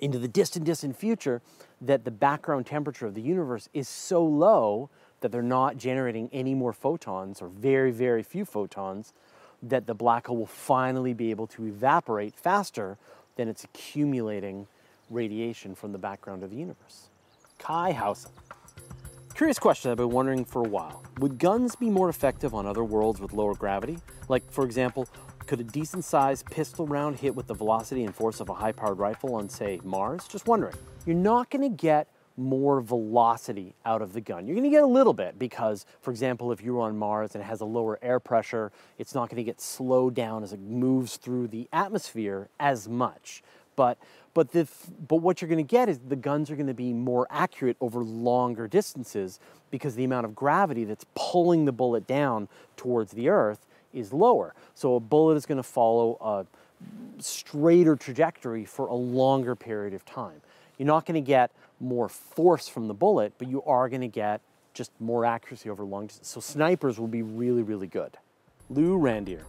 into 0.00 0.18
the 0.18 0.28
distant, 0.28 0.64
distant 0.64 0.96
future 0.96 1.40
that 1.80 2.04
the 2.04 2.10
background 2.10 2.66
temperature 2.66 3.06
of 3.06 3.14
the 3.14 3.22
universe 3.22 3.68
is 3.72 3.88
so 3.88 4.24
low 4.24 4.90
that 5.20 5.32
they're 5.32 5.42
not 5.42 5.76
generating 5.76 6.28
any 6.32 6.54
more 6.54 6.72
photons 6.72 7.40
or 7.40 7.48
very, 7.48 7.90
very 7.90 8.22
few 8.22 8.44
photons, 8.44 9.12
that 9.62 9.86
the 9.86 9.94
black 9.94 10.26
hole 10.26 10.36
will 10.36 10.46
finally 10.46 11.14
be 11.14 11.30
able 11.30 11.46
to 11.46 11.66
evaporate 11.66 12.34
faster 12.34 12.98
than 13.36 13.48
it's 13.48 13.64
accumulating 13.64 14.66
radiation 15.10 15.74
from 15.74 15.92
the 15.92 15.98
background 15.98 16.42
of 16.42 16.50
the 16.50 16.56
universe. 16.56 17.08
Kai 17.58 17.92
Hausen. 17.92 18.30
Curious 19.34 19.58
question 19.58 19.90
I've 19.90 19.98
been 19.98 20.10
wondering 20.10 20.44
for 20.44 20.62
a 20.62 20.68
while. 20.68 21.02
Would 21.18 21.38
guns 21.38 21.76
be 21.76 21.90
more 21.90 22.08
effective 22.08 22.54
on 22.54 22.66
other 22.66 22.84
worlds 22.84 23.20
with 23.20 23.32
lower 23.32 23.54
gravity? 23.54 23.98
Like, 24.28 24.50
for 24.50 24.64
example, 24.64 25.08
could 25.46 25.60
a 25.60 25.64
decent 25.64 26.04
sized 26.04 26.46
pistol 26.46 26.86
round 26.86 27.16
hit 27.16 27.34
with 27.34 27.46
the 27.46 27.54
velocity 27.54 28.04
and 28.04 28.14
force 28.14 28.40
of 28.40 28.48
a 28.48 28.54
high 28.54 28.72
powered 28.72 28.98
rifle 28.98 29.34
on, 29.34 29.48
say, 29.48 29.80
Mars? 29.84 30.26
Just 30.26 30.46
wondering. 30.46 30.74
You're 31.04 31.16
not 31.16 31.50
going 31.50 31.62
to 31.62 31.68
get 31.68 32.08
more 32.36 32.80
velocity 32.80 33.74
out 33.84 34.02
of 34.02 34.12
the 34.12 34.20
gun. 34.20 34.46
You're 34.46 34.56
going 34.56 34.70
to 34.70 34.74
get 34.74 34.82
a 34.82 34.86
little 34.86 35.14
bit 35.14 35.38
because, 35.38 35.86
for 36.00 36.10
example, 36.10 36.52
if 36.52 36.62
you're 36.62 36.80
on 36.80 36.96
Mars 36.98 37.34
and 37.34 37.42
it 37.42 37.46
has 37.46 37.60
a 37.60 37.64
lower 37.64 37.98
air 38.02 38.20
pressure, 38.20 38.72
it's 38.98 39.14
not 39.14 39.28
going 39.30 39.36
to 39.36 39.44
get 39.44 39.60
slowed 39.60 40.14
down 40.14 40.42
as 40.42 40.52
it 40.52 40.60
moves 40.60 41.16
through 41.16 41.48
the 41.48 41.68
atmosphere 41.72 42.48
as 42.60 42.88
much. 42.88 43.42
But 43.76 43.98
but 44.34 44.52
the 44.52 44.66
but 45.06 45.16
what 45.16 45.40
you're 45.40 45.48
going 45.48 45.64
to 45.64 45.70
get 45.70 45.88
is 45.88 45.98
the 45.98 46.16
guns 46.16 46.50
are 46.50 46.56
going 46.56 46.66
to 46.66 46.74
be 46.74 46.92
more 46.92 47.26
accurate 47.30 47.76
over 47.80 48.02
longer 48.02 48.66
distances 48.66 49.38
because 49.70 49.94
the 49.94 50.04
amount 50.04 50.26
of 50.26 50.34
gravity 50.34 50.84
that's 50.84 51.06
pulling 51.14 51.64
the 51.64 51.72
bullet 51.72 52.06
down 52.06 52.48
towards 52.76 53.12
the 53.12 53.28
earth 53.28 53.66
is 53.92 54.12
lower. 54.12 54.54
So 54.74 54.96
a 54.96 55.00
bullet 55.00 55.36
is 55.36 55.46
going 55.46 55.56
to 55.56 55.62
follow 55.62 56.18
a 56.20 56.46
straighter 57.22 57.96
trajectory 57.96 58.64
for 58.64 58.86
a 58.86 58.94
longer 58.94 59.54
period 59.54 59.94
of 59.94 60.04
time. 60.04 60.40
You're 60.78 60.86
not 60.86 61.06
going 61.06 61.14
to 61.14 61.26
get 61.26 61.50
more 61.80 62.08
force 62.08 62.68
from 62.68 62.88
the 62.88 62.94
bullet, 62.94 63.32
but 63.38 63.48
you 63.48 63.62
are 63.62 63.88
going 63.88 64.02
to 64.02 64.08
get 64.08 64.40
just 64.74 64.92
more 65.00 65.24
accuracy 65.24 65.70
over 65.70 65.84
long 65.84 66.06
distance. 66.06 66.28
So 66.28 66.40
snipers 66.40 67.00
will 67.00 67.08
be 67.08 67.22
really, 67.22 67.62
really 67.62 67.86
good. 67.86 68.18
Lou 68.68 68.98
Randier. 68.98 69.44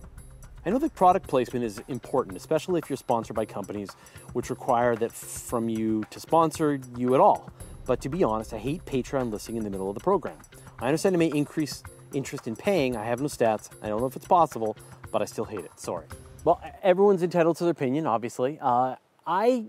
I 0.67 0.69
know 0.69 0.79
that 0.79 0.95
product 0.95 1.29
placement 1.29 1.63
is 1.63 1.81
important, 1.87 2.35
especially 2.35 2.79
if 2.79 2.89
you're 2.89 2.97
sponsored 2.97 3.37
by 3.37 3.45
companies 3.45 3.89
which 4.33 4.49
require 4.49 4.97
that 4.97 5.13
from 5.13 5.69
you 5.69 6.03
to 6.09 6.19
sponsor 6.19 6.81
you 6.97 7.13
at 7.13 7.21
all. 7.21 7.49
But 7.85 8.01
to 8.01 8.09
be 8.09 8.21
honest, 8.21 8.53
I 8.53 8.57
hate 8.57 8.83
Patreon 8.83 9.31
listing 9.31 9.55
in 9.55 9.63
the 9.63 9.69
middle 9.69 9.87
of 9.87 9.93
the 9.93 10.01
program. 10.01 10.35
I 10.79 10.87
understand 10.87 11.15
it 11.15 11.19
may 11.19 11.27
increase 11.27 11.83
interest 12.11 12.49
in 12.49 12.57
paying. 12.57 12.97
I 12.97 13.05
have 13.05 13.21
no 13.21 13.27
stats. 13.27 13.69
I 13.81 13.87
don't 13.87 14.01
know 14.01 14.07
if 14.07 14.17
it's 14.17 14.27
possible, 14.27 14.75
but 15.09 15.21
I 15.21 15.25
still 15.25 15.45
hate 15.45 15.61
it. 15.61 15.71
Sorry. 15.79 16.05
Well, 16.43 16.61
everyone's 16.83 17.23
entitled 17.23 17.55
to 17.59 17.63
their 17.63 17.71
opinion, 17.71 18.05
obviously. 18.05 18.59
Uh, 18.61 18.97
I 19.25 19.67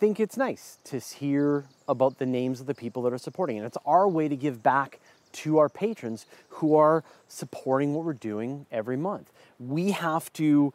think 0.00 0.18
it's 0.18 0.36
nice 0.36 0.78
to 0.82 0.98
hear 0.98 1.66
about 1.86 2.18
the 2.18 2.26
names 2.26 2.60
of 2.60 2.66
the 2.66 2.74
people 2.74 3.02
that 3.02 3.12
are 3.12 3.18
supporting 3.18 3.58
it. 3.58 3.64
It's 3.64 3.78
our 3.86 4.08
way 4.08 4.26
to 4.26 4.34
give 4.34 4.64
back 4.64 4.98
to 5.32 5.58
our 5.58 5.68
patrons 5.68 6.26
who 6.48 6.76
are 6.76 7.04
supporting 7.28 7.94
what 7.94 8.04
we're 8.04 8.12
doing 8.12 8.66
every 8.70 8.96
month. 8.96 9.30
We 9.58 9.92
have 9.92 10.32
to 10.34 10.72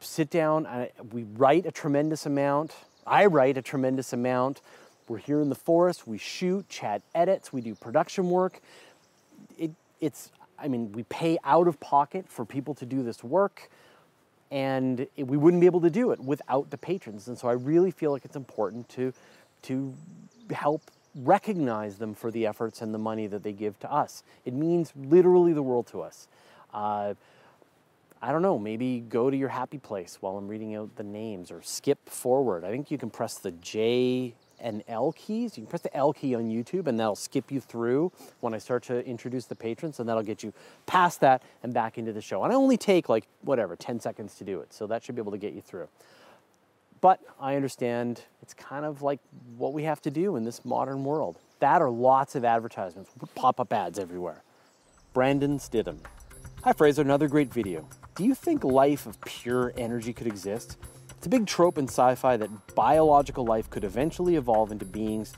sit 0.00 0.30
down, 0.30 0.88
we 1.12 1.24
write 1.24 1.66
a 1.66 1.70
tremendous 1.70 2.26
amount. 2.26 2.74
I 3.06 3.26
write 3.26 3.56
a 3.56 3.62
tremendous 3.62 4.12
amount. 4.12 4.60
We're 5.08 5.18
here 5.18 5.40
in 5.40 5.48
the 5.48 5.54
forest, 5.54 6.06
we 6.06 6.18
shoot, 6.18 6.68
Chad 6.68 7.02
edits, 7.14 7.52
we 7.52 7.60
do 7.60 7.74
production 7.74 8.30
work. 8.30 8.60
It, 9.58 9.72
it's, 10.00 10.30
I 10.58 10.68
mean, 10.68 10.92
we 10.92 11.02
pay 11.04 11.38
out 11.44 11.68
of 11.68 11.80
pocket 11.80 12.28
for 12.28 12.44
people 12.44 12.74
to 12.74 12.86
do 12.86 13.02
this 13.02 13.22
work 13.24 13.68
and 14.52 15.06
it, 15.16 15.26
we 15.26 15.38
wouldn't 15.38 15.60
be 15.60 15.66
able 15.66 15.80
to 15.80 15.90
do 15.90 16.12
it 16.12 16.20
without 16.20 16.70
the 16.70 16.76
patrons. 16.76 17.26
And 17.26 17.38
so 17.38 17.48
I 17.48 17.52
really 17.52 17.90
feel 17.90 18.12
like 18.12 18.24
it's 18.26 18.36
important 18.36 18.88
to, 18.90 19.14
to 19.62 19.94
help 20.52 20.82
recognize 21.14 21.96
them 21.96 22.14
for 22.14 22.30
the 22.30 22.46
efforts 22.46 22.80
and 22.80 22.94
the 22.94 22.98
money 22.98 23.26
that 23.26 23.42
they 23.42 23.52
give 23.52 23.78
to 23.80 23.92
us. 23.92 24.22
It 24.44 24.54
means 24.54 24.92
literally 24.96 25.52
the 25.52 25.62
world 25.62 25.86
to 25.88 26.00
us. 26.00 26.28
Uh, 26.72 27.14
I 28.24 28.30
don't 28.30 28.42
know, 28.42 28.58
maybe 28.58 29.00
go 29.00 29.30
to 29.30 29.36
your 29.36 29.48
happy 29.48 29.78
place 29.78 30.18
while 30.20 30.36
I'm 30.36 30.46
reading 30.46 30.76
out 30.76 30.94
the 30.94 31.02
names 31.02 31.50
or 31.50 31.60
skip 31.60 32.08
forward. 32.08 32.64
I 32.64 32.70
think 32.70 32.90
you 32.90 32.96
can 32.96 33.10
press 33.10 33.38
the 33.38 33.50
J 33.50 34.34
and 34.60 34.84
L 34.86 35.12
keys. 35.12 35.58
You 35.58 35.64
can 35.64 35.68
press 35.68 35.82
the 35.82 35.94
L 35.94 36.12
key 36.12 36.36
on 36.36 36.44
YouTube 36.44 36.86
and 36.86 36.98
that'll 37.00 37.16
skip 37.16 37.50
you 37.50 37.60
through 37.60 38.12
when 38.38 38.54
I 38.54 38.58
start 38.58 38.84
to 38.84 39.04
introduce 39.04 39.46
the 39.46 39.56
patrons 39.56 39.98
and 39.98 40.08
that'll 40.08 40.22
get 40.22 40.44
you 40.44 40.52
past 40.86 41.20
that 41.20 41.42
and 41.64 41.74
back 41.74 41.98
into 41.98 42.12
the 42.12 42.20
show. 42.20 42.44
And 42.44 42.52
I 42.52 42.56
only 42.56 42.76
take 42.76 43.08
like, 43.08 43.24
whatever, 43.40 43.74
10 43.74 43.98
seconds 43.98 44.36
to 44.36 44.44
do 44.44 44.60
it. 44.60 44.72
So 44.72 44.86
that 44.86 45.02
should 45.02 45.16
be 45.16 45.20
able 45.20 45.32
to 45.32 45.38
get 45.38 45.52
you 45.52 45.60
through. 45.60 45.88
But 47.02 47.20
I 47.40 47.56
understand 47.56 48.22
it's 48.42 48.54
kind 48.54 48.86
of 48.86 49.02
like 49.02 49.18
what 49.58 49.72
we 49.72 49.82
have 49.82 50.00
to 50.02 50.10
do 50.10 50.36
in 50.36 50.44
this 50.44 50.64
modern 50.64 51.02
world. 51.02 51.36
That 51.58 51.82
or 51.82 51.90
lots 51.90 52.36
of 52.36 52.44
advertisements, 52.44 53.10
pop 53.34 53.58
up 53.58 53.72
ads 53.72 53.98
everywhere. 53.98 54.42
Brandon 55.12 55.58
Stidham. 55.58 55.98
Hi, 56.62 56.72
Fraser, 56.72 57.02
another 57.02 57.26
great 57.26 57.52
video. 57.52 57.88
Do 58.14 58.24
you 58.24 58.36
think 58.36 58.62
life 58.62 59.04
of 59.04 59.20
pure 59.22 59.74
energy 59.76 60.12
could 60.12 60.28
exist? 60.28 60.76
It's 61.10 61.26
a 61.26 61.28
big 61.28 61.44
trope 61.44 61.76
in 61.76 61.88
sci 61.88 62.14
fi 62.14 62.36
that 62.36 62.74
biological 62.76 63.44
life 63.44 63.68
could 63.68 63.82
eventually 63.82 64.36
evolve 64.36 64.70
into 64.70 64.84
beings 64.84 65.34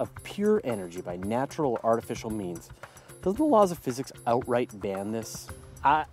of 0.00 0.10
pure 0.24 0.60
energy 0.64 1.02
by 1.02 1.18
natural 1.18 1.74
or 1.74 1.80
artificial 1.86 2.30
means. 2.30 2.68
Doesn't 3.22 3.38
the 3.38 3.44
laws 3.44 3.70
of 3.70 3.78
physics 3.78 4.10
outright 4.26 4.70
ban 4.80 5.12
this? 5.12 5.46
I, 5.84 6.06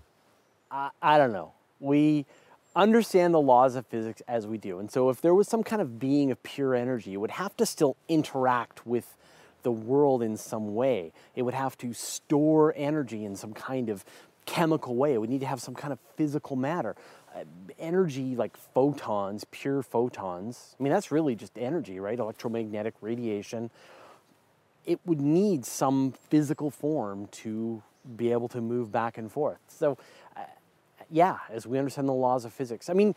I, 0.69 0.91
I 1.01 1.17
don't 1.17 1.33
know. 1.33 1.53
We 1.79 2.27
understand 2.75 3.33
the 3.33 3.41
laws 3.41 3.75
of 3.75 3.85
physics 3.87 4.21
as 4.27 4.47
we 4.47 4.57
do. 4.57 4.79
And 4.79 4.91
so 4.91 5.09
if 5.09 5.21
there 5.21 5.33
was 5.33 5.47
some 5.47 5.63
kind 5.63 5.81
of 5.81 5.99
being 5.99 6.31
of 6.31 6.41
pure 6.43 6.73
energy, 6.73 7.13
it 7.13 7.17
would 7.17 7.31
have 7.31 7.55
to 7.57 7.65
still 7.65 7.95
interact 8.07 8.85
with 8.85 9.15
the 9.63 9.71
world 9.71 10.21
in 10.21 10.37
some 10.37 10.75
way. 10.75 11.11
It 11.35 11.43
would 11.43 11.53
have 11.53 11.77
to 11.79 11.93
store 11.93 12.73
energy 12.75 13.25
in 13.25 13.35
some 13.35 13.53
kind 13.53 13.89
of 13.89 14.03
chemical 14.45 14.95
way. 14.95 15.13
It 15.13 15.21
would 15.21 15.29
need 15.29 15.41
to 15.41 15.47
have 15.47 15.61
some 15.61 15.73
kind 15.75 15.93
of 15.93 15.99
physical 16.15 16.55
matter. 16.55 16.95
Uh, 17.35 17.45
energy 17.79 18.35
like 18.35 18.55
photons, 18.57 19.45
pure 19.49 19.81
photons, 19.81 20.75
I 20.79 20.83
mean, 20.83 20.93
that's 20.93 21.11
really 21.11 21.35
just 21.35 21.57
energy, 21.57 21.99
right? 21.99 22.19
Electromagnetic 22.19 22.93
radiation. 23.01 23.71
It 24.85 24.99
would 25.05 25.21
need 25.21 25.65
some 25.65 26.13
physical 26.29 26.69
form 26.69 27.27
to 27.27 27.81
be 28.17 28.31
able 28.31 28.49
to 28.49 28.61
move 28.61 28.91
back 28.91 29.17
and 29.17 29.31
forth. 29.31 29.59
So, 29.67 29.97
yeah, 31.13 31.37
as 31.51 31.67
we 31.67 31.77
understand 31.77 32.09
the 32.09 32.13
laws 32.13 32.43
of 32.43 32.51
physics, 32.51 32.89
I 32.89 32.93
mean, 32.93 33.13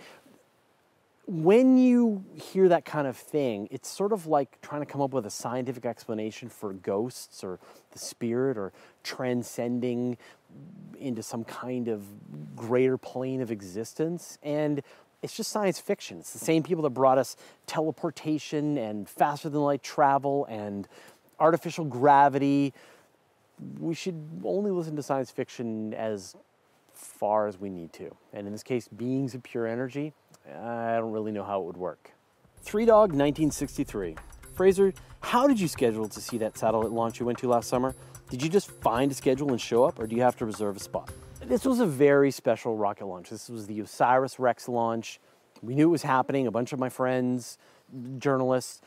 when 1.27 1.79
you 1.79 2.23
hear 2.35 2.69
that 2.69 2.85
kind 2.85 3.07
of 3.07 3.17
thing, 3.17 3.69
it's 3.71 3.89
sort 3.89 4.13
of 4.13 4.27
like 4.27 4.61
trying 4.61 4.83
to 4.83 4.87
come 4.87 5.01
up 5.01 5.15
with 5.15 5.25
a 5.25 5.31
scientific 5.31 5.87
explanation 5.87 6.51
for 6.51 6.75
ghosts 6.75 7.43
or 7.43 7.59
the 7.93 7.99
spirit 7.99 8.59
or 8.59 8.75
transcending 9.03 10.19
into 11.01 11.23
some 11.23 11.43
kind 11.43 11.89
of 11.89 12.05
greater 12.55 12.99
plane 12.99 13.41
of 13.41 13.51
existence. 13.51 14.39
And 14.43 14.83
it's 15.23 15.35
just 15.35 15.51
science 15.51 15.81
fiction. 15.81 16.19
It's 16.19 16.35
the 16.35 16.39
same 16.39 16.63
people 16.63 16.83
that 16.83 16.91
brought 16.91 17.17
us 17.17 17.35
teleportation 17.67 18.77
and 18.77 19.09
faster 19.09 19.49
than 19.49 19.63
light 19.63 19.83
travel 19.83 20.45
and 20.51 20.87
artificial 21.41 21.87
gravity. 21.87 22.75
We 23.81 23.95
should 23.95 24.23
only 24.45 24.71
listen 24.71 24.97
to 24.97 25.03
science 25.03 25.31
fiction 25.31 25.95
as 25.95 26.37
far 26.97 27.47
as 27.47 27.59
we 27.59 27.69
need 27.69 27.93
to. 27.95 28.15
And 28.33 28.47
in 28.47 28.53
this 28.53 28.63
case, 28.63 28.89
beings 28.89 29.35
of 29.35 29.43
pure 29.43 29.67
energy, 29.67 30.13
I 30.49 30.97
don't 30.97 31.13
really 31.13 31.33
know 31.33 31.45
how 31.45 31.61
it 31.61 31.65
would 31.65 31.77
work. 31.77 32.13
Three 32.61 32.85
Dog 32.85 33.11
1963. 33.11 34.17
Fraser, 34.55 34.93
how 35.21 35.47
did 35.47 35.61
you 35.61 35.69
schedule 35.69 36.09
to 36.09 36.21
see 36.21 36.39
that 36.39 36.57
satellite 36.57 36.91
launch 36.91 37.21
you 37.21 37.27
went 37.27 37.39
to 37.39 37.49
last 37.49 37.69
summer? 37.69 37.95
Did 38.31 38.43
you 38.43 38.49
just 38.49 38.71
find 38.71 39.11
a 39.13 39.15
schedule 39.15 39.51
and 39.51 39.61
show 39.61 39.85
up, 39.85 39.99
or 39.99 40.07
do 40.07 40.17
you 40.17 40.23
have 40.23 40.37
to 40.39 40.47
reserve 40.47 40.77
a 40.77 40.81
spot? 40.81 41.11
This 41.41 41.65
was 41.65 41.79
a 41.79 41.87
very 41.87 42.31
special 42.31 42.77
rocket 42.77 43.07
launch. 43.07 43.31
This 43.31 43.49
was 43.49 43.67
the 43.67 43.81
OSIRIS 43.81 44.39
REx 44.39 44.69
launch. 44.69 45.21
We 45.63 45.75
knew 45.75 45.89
it 45.89 45.93
was 45.93 46.03
happening. 46.03 46.47
A 46.47 46.51
bunch 46.51 46.73
of 46.73 46.79
my 46.79 46.89
friends, 46.89 47.59
journalists, 48.19 48.81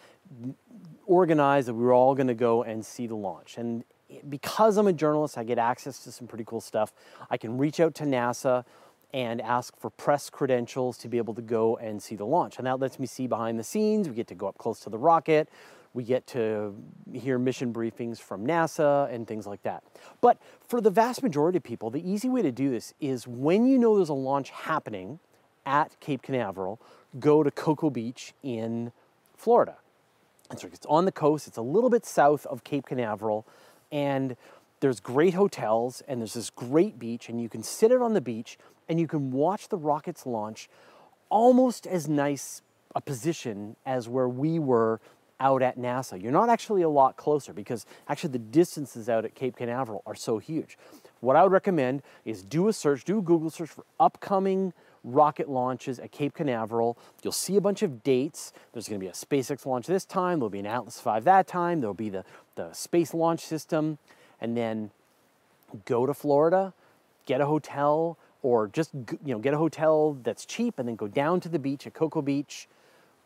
organized 1.06 1.68
that 1.68 1.74
we 1.74 1.84
were 1.84 1.94
all 1.94 2.16
going 2.16 2.28
to 2.28 2.34
go 2.34 2.63
and 2.63 2.86
see 2.86 3.08
the 3.08 3.16
launch. 3.16 3.58
And 3.58 3.84
because 4.28 4.78
I'm 4.78 4.88
a 4.88 4.94
journalist, 4.94 5.38
I 5.38 5.44
get 5.44 5.58
access 5.58 6.04
to 6.04 6.12
some 6.12 6.28
pretty 6.28 6.44
cool 6.46 6.62
stuff. 6.62 6.94
I 7.30 7.38
can 7.38 7.58
reach 7.58 7.80
out 7.80 7.96
to 7.96 8.04
NASA 8.04 8.66
and 9.13 9.42
ask 9.42 9.75
for 9.80 9.89
press 9.89 10.30
credentials 10.30 10.98
to 11.00 11.08
be 11.08 11.18
able 11.18 11.34
to 11.34 11.42
go 11.42 11.78
and 11.78 12.01
see 12.01 12.16
the 12.16 12.25
launch. 12.25 12.58
And 12.58 12.68
that 12.68 12.80
lets 12.80 13.00
me 13.00 13.08
see 13.08 13.28
behind 13.28 13.58
the 13.58 13.63
scenes. 13.63 14.08
We 14.08 14.16
get 14.16 14.28
to 14.28 14.36
go 14.36 14.48
up 14.48 14.58
close 14.58 14.80
to 14.82 14.89
the 14.89 14.98
rocket. 14.98 15.50
We 15.94 16.04
get 16.04 16.28
to 16.28 16.75
hear 17.12 17.39
mission 17.39 17.74
briefings 17.74 18.20
from 18.20 18.46
NASA 18.46 19.12
and 19.12 19.28
things 19.28 19.48
like 19.48 19.63
that. 19.63 19.84
But 20.22 20.38
for 20.68 20.82
the 20.82 20.92
vast 20.92 21.24
majority 21.24 21.58
of 21.58 21.63
people, 21.63 21.89
the 21.89 22.08
easy 22.08 22.30
way 22.30 22.44
to 22.44 22.51
do 22.51 22.70
this 22.70 22.94
is 23.00 23.28
when 23.28 23.66
you 23.66 23.80
know 23.80 23.96
there's 23.96 24.10
a 24.10 24.13
launch 24.13 24.51
happening 24.51 25.20
at 25.66 26.00
Cape 26.00 26.22
Canaveral, 26.22 26.80
go 27.20 27.42
to 27.42 27.50
Cocoa 27.50 27.89
Beach 27.89 28.34
in 28.44 28.92
Florida. 29.36 29.78
It's 30.51 30.86
on 30.88 31.06
the 31.06 31.12
coast, 31.12 31.48
it's 31.48 31.58
a 31.58 31.63
little 31.63 31.89
bit 31.89 32.06
south 32.06 32.46
of 32.48 32.63
Cape 32.63 32.88
Canaveral, 32.88 33.46
and 33.91 34.36
there's 34.79 35.00
great 35.00 35.34
hotels 35.34 36.01
and 36.08 36.22
there's 36.22 36.34
this 36.34 36.50
great 36.50 36.98
beach, 37.00 37.29
and 37.29 37.41
you 37.41 37.50
can 37.50 37.63
sit 37.63 37.91
out 37.91 38.01
on 38.01 38.13
the 38.13 38.22
beach 38.22 38.58
and 38.88 39.00
you 39.00 39.08
can 39.08 39.31
watch 39.31 39.69
the 39.69 39.77
rockets 39.77 40.25
launch 40.25 40.69
almost 41.29 41.86
as 41.86 42.08
nice 42.08 42.62
a 42.96 43.01
position 43.01 43.75
as 43.86 44.10
where 44.10 44.27
we 44.27 44.58
were 44.58 45.00
out 45.39 45.62
at 45.62 45.77
NASA. 45.77 46.22
You're 46.22 46.31
not 46.31 46.50
actually 46.50 46.81
a 46.81 46.89
lot 46.89 47.15
closer 47.15 47.53
because 47.53 47.86
actually 48.08 48.31
the 48.31 48.39
distances 48.39 49.08
out 49.08 49.25
at 49.25 49.36
Cape 49.36 49.55
Canaveral 49.55 50.01
are 50.05 50.15
so 50.15 50.38
huge. 50.38 50.77
What 51.22 51.36
I 51.36 51.43
would 51.43 51.51
recommend 51.51 52.01
is 52.25 52.43
do 52.43 52.67
a 52.67 52.74
search, 52.74 53.03
do 53.05 53.19
a 53.19 53.22
Google 53.22 53.50
search 53.50 53.69
for 53.69 53.86
upcoming 54.00 54.74
rocket 55.13 55.50
launches 55.50 56.00
at 56.00 56.12
Cape 56.12 56.34
Canaveral. 56.34 56.98
You'll 57.24 57.34
see 57.34 57.56
a 57.56 57.62
bunch 57.62 57.82
of 57.82 58.04
dates. 58.04 58.54
There's 58.74 58.88
going 58.88 59.00
to 59.00 59.04
be 59.04 59.10
a 59.10 59.13
SpaceX 59.13 59.66
launch 59.66 59.88
this 59.88 60.06
time, 60.06 60.39
there'll 60.39 60.50
be 60.50 60.60
an 60.60 60.66
Atlas 60.66 61.00
V 61.01 61.20
that 61.22 61.48
time, 61.48 61.82
there'll 61.82 61.94
be 61.94 62.10
the, 62.10 62.24
the 62.56 62.72
Space 62.74 63.13
Launch 63.13 63.42
System, 63.42 63.98
and 64.42 64.56
then 64.56 64.92
go 65.86 66.06
to 66.06 66.13
Florida, 66.13 66.74
get 67.25 67.42
a 67.42 67.46
hotel, 67.46 68.18
or 68.42 68.68
just 68.68 68.92
you 68.94 69.34
know 69.34 69.39
get 69.39 69.54
a 69.54 69.58
hotel 69.58 70.18
that's 70.24 70.46
cheap 70.46 70.80
and 70.80 70.88
then 70.88 70.96
go 70.96 71.08
down 71.08 71.39
to 71.42 71.50
the 71.50 71.60
beach 71.60 71.86
at 71.86 71.94
Cocoa 71.94 72.22
Beach, 72.22 72.68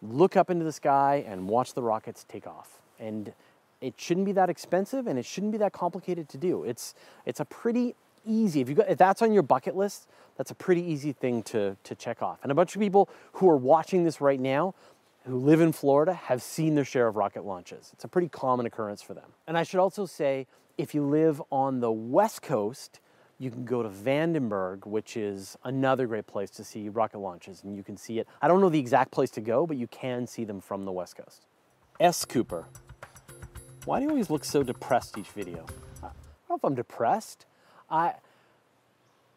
look 0.01 0.35
up 0.35 0.49
into 0.49 0.65
the 0.65 0.71
sky 0.71 1.23
and 1.27 1.47
watch 1.47 1.73
the 1.73 1.83
rockets 1.83 2.25
take 2.27 2.47
off. 2.47 2.79
And 2.99 3.33
it 3.81 3.93
shouldn't 3.97 4.25
be 4.25 4.31
that 4.33 4.49
expensive 4.49 5.07
and 5.07 5.19
it 5.19 5.25
shouldn't 5.25 5.51
be 5.51 5.57
that 5.59 5.73
complicated 5.73 6.29
to 6.29 6.37
do. 6.37 6.63
It's 6.63 6.95
it's 7.25 7.39
a 7.39 7.45
pretty 7.45 7.95
easy 8.25 8.61
if 8.61 8.69
you 8.69 8.75
got 8.75 8.89
if 8.89 8.97
that's 8.97 9.21
on 9.21 9.33
your 9.33 9.43
bucket 9.43 9.75
list, 9.75 10.07
that's 10.37 10.51
a 10.51 10.55
pretty 10.55 10.81
easy 10.81 11.11
thing 11.11 11.43
to 11.43 11.77
to 11.83 11.95
check 11.95 12.21
off. 12.21 12.39
And 12.43 12.51
a 12.51 12.55
bunch 12.55 12.75
of 12.75 12.81
people 12.81 13.09
who 13.33 13.49
are 13.49 13.57
watching 13.57 14.03
this 14.03 14.21
right 14.21 14.39
now 14.39 14.73
who 15.25 15.37
live 15.37 15.61
in 15.61 15.71
Florida 15.71 16.13
have 16.13 16.41
seen 16.41 16.75
their 16.75 16.83
share 16.83 17.07
of 17.07 17.15
rocket 17.15 17.45
launches. 17.45 17.91
It's 17.93 18.03
a 18.03 18.07
pretty 18.07 18.27
common 18.27 18.65
occurrence 18.65 19.01
for 19.01 19.13
them. 19.13 19.31
And 19.47 19.57
I 19.57 19.63
should 19.63 19.79
also 19.79 20.05
say 20.05 20.47
if 20.77 20.93
you 20.93 21.03
live 21.03 21.41
on 21.51 21.79
the 21.79 21.91
West 21.91 22.41
Coast, 22.41 22.99
you 23.39 23.49
can 23.49 23.65
go 23.65 23.83
to 23.83 23.89
Vandenberg, 23.89 24.85
which 24.85 25.15
is 25.17 25.57
another 25.63 26.07
great 26.07 26.27
place 26.27 26.49
to 26.51 26.63
see 26.63 26.89
rocket 26.89 27.19
launches, 27.19 27.63
and 27.63 27.75
you 27.75 27.83
can 27.83 27.97
see 27.97 28.19
it. 28.19 28.27
I 28.41 28.47
don't 28.47 28.61
know 28.61 28.69
the 28.69 28.79
exact 28.79 29.11
place 29.11 29.29
to 29.31 29.41
go, 29.41 29.65
but 29.65 29.77
you 29.77 29.87
can 29.87 30.27
see 30.27 30.43
them 30.43 30.61
from 30.61 30.85
the 30.85 30.91
West 30.91 31.15
Coast. 31.15 31.45
S. 31.99 32.25
Cooper. 32.25 32.65
Why 33.85 33.99
do 33.99 34.05
you 34.05 34.09
always 34.09 34.29
look 34.29 34.45
so 34.45 34.63
depressed 34.63 35.17
each 35.17 35.29
video? 35.29 35.65
I 36.01 36.07
don't 36.07 36.49
know 36.49 36.55
if 36.55 36.63
I'm 36.63 36.75
depressed. 36.75 37.45
I, 37.89 38.13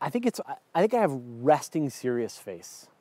I 0.01 0.11
think 0.11 0.27
it's. 0.27 0.41
I 0.75 0.81
think 0.81 0.95
I 0.95 1.01
have 1.01 1.13
resting 1.41 1.91
serious 1.91 2.37
face. 2.39 2.89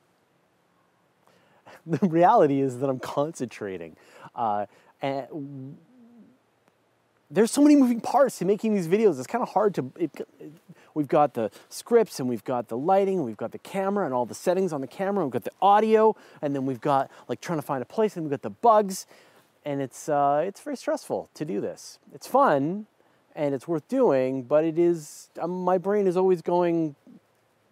The 1.88 2.08
reality 2.08 2.62
is 2.62 2.80
that 2.80 2.90
I'm 2.90 3.00
concentrating, 3.00 3.96
uh, 4.36 4.66
and 5.04 5.78
there's 7.30 7.52
so 7.52 7.62
many 7.62 7.76
moving 7.76 8.02
parts 8.02 8.40
to 8.40 8.46
making 8.46 8.74
these 8.74 8.88
videos. 8.88 9.20
It's 9.20 9.28
kind 9.28 9.44
of 9.44 9.50
hard 9.50 9.76
to. 9.76 9.92
It, 10.00 10.12
it, 10.40 10.52
we've 10.96 11.08
got 11.08 11.36
the 11.36 11.52
scripts 11.70 12.20
and 12.20 12.28
we've 12.28 12.44
got 12.44 12.70
the 12.70 12.78
lighting, 12.78 13.24
we've 13.24 13.38
got 13.38 13.52
the 13.52 13.60
camera 13.60 14.06
and 14.06 14.14
all 14.14 14.26
the 14.26 14.34
settings 14.34 14.74
on 14.74 14.82
the 14.82 14.88
camera. 14.88 15.24
We've 15.24 15.34
got 15.34 15.44
the 15.44 15.52
audio, 15.62 16.16
and 16.42 16.56
then 16.56 16.66
we've 16.66 16.82
got 16.82 17.12
like 17.28 17.42
trying 17.42 17.60
to 17.60 17.66
find 17.66 17.84
a 17.84 17.86
place, 17.86 18.16
and 18.16 18.26
we've 18.26 18.32
got 18.32 18.42
the 18.42 18.50
bugs, 18.50 19.06
and 19.64 19.82
it's 19.82 20.10
uh, 20.10 20.44
it's 20.46 20.62
very 20.62 20.78
stressful 20.78 21.30
to 21.36 21.46
do 21.46 21.62
this. 21.62 22.00
It's 22.14 22.28
fun, 22.28 22.88
and 23.36 23.54
it's 23.54 23.68
worth 23.68 23.88
doing, 23.88 24.44
but 24.44 24.64
it 24.64 24.80
is. 24.80 25.30
Um, 25.40 25.64
my 25.64 25.78
brain 25.78 26.08
is 26.08 26.18
always 26.18 26.42
going, 26.42 26.96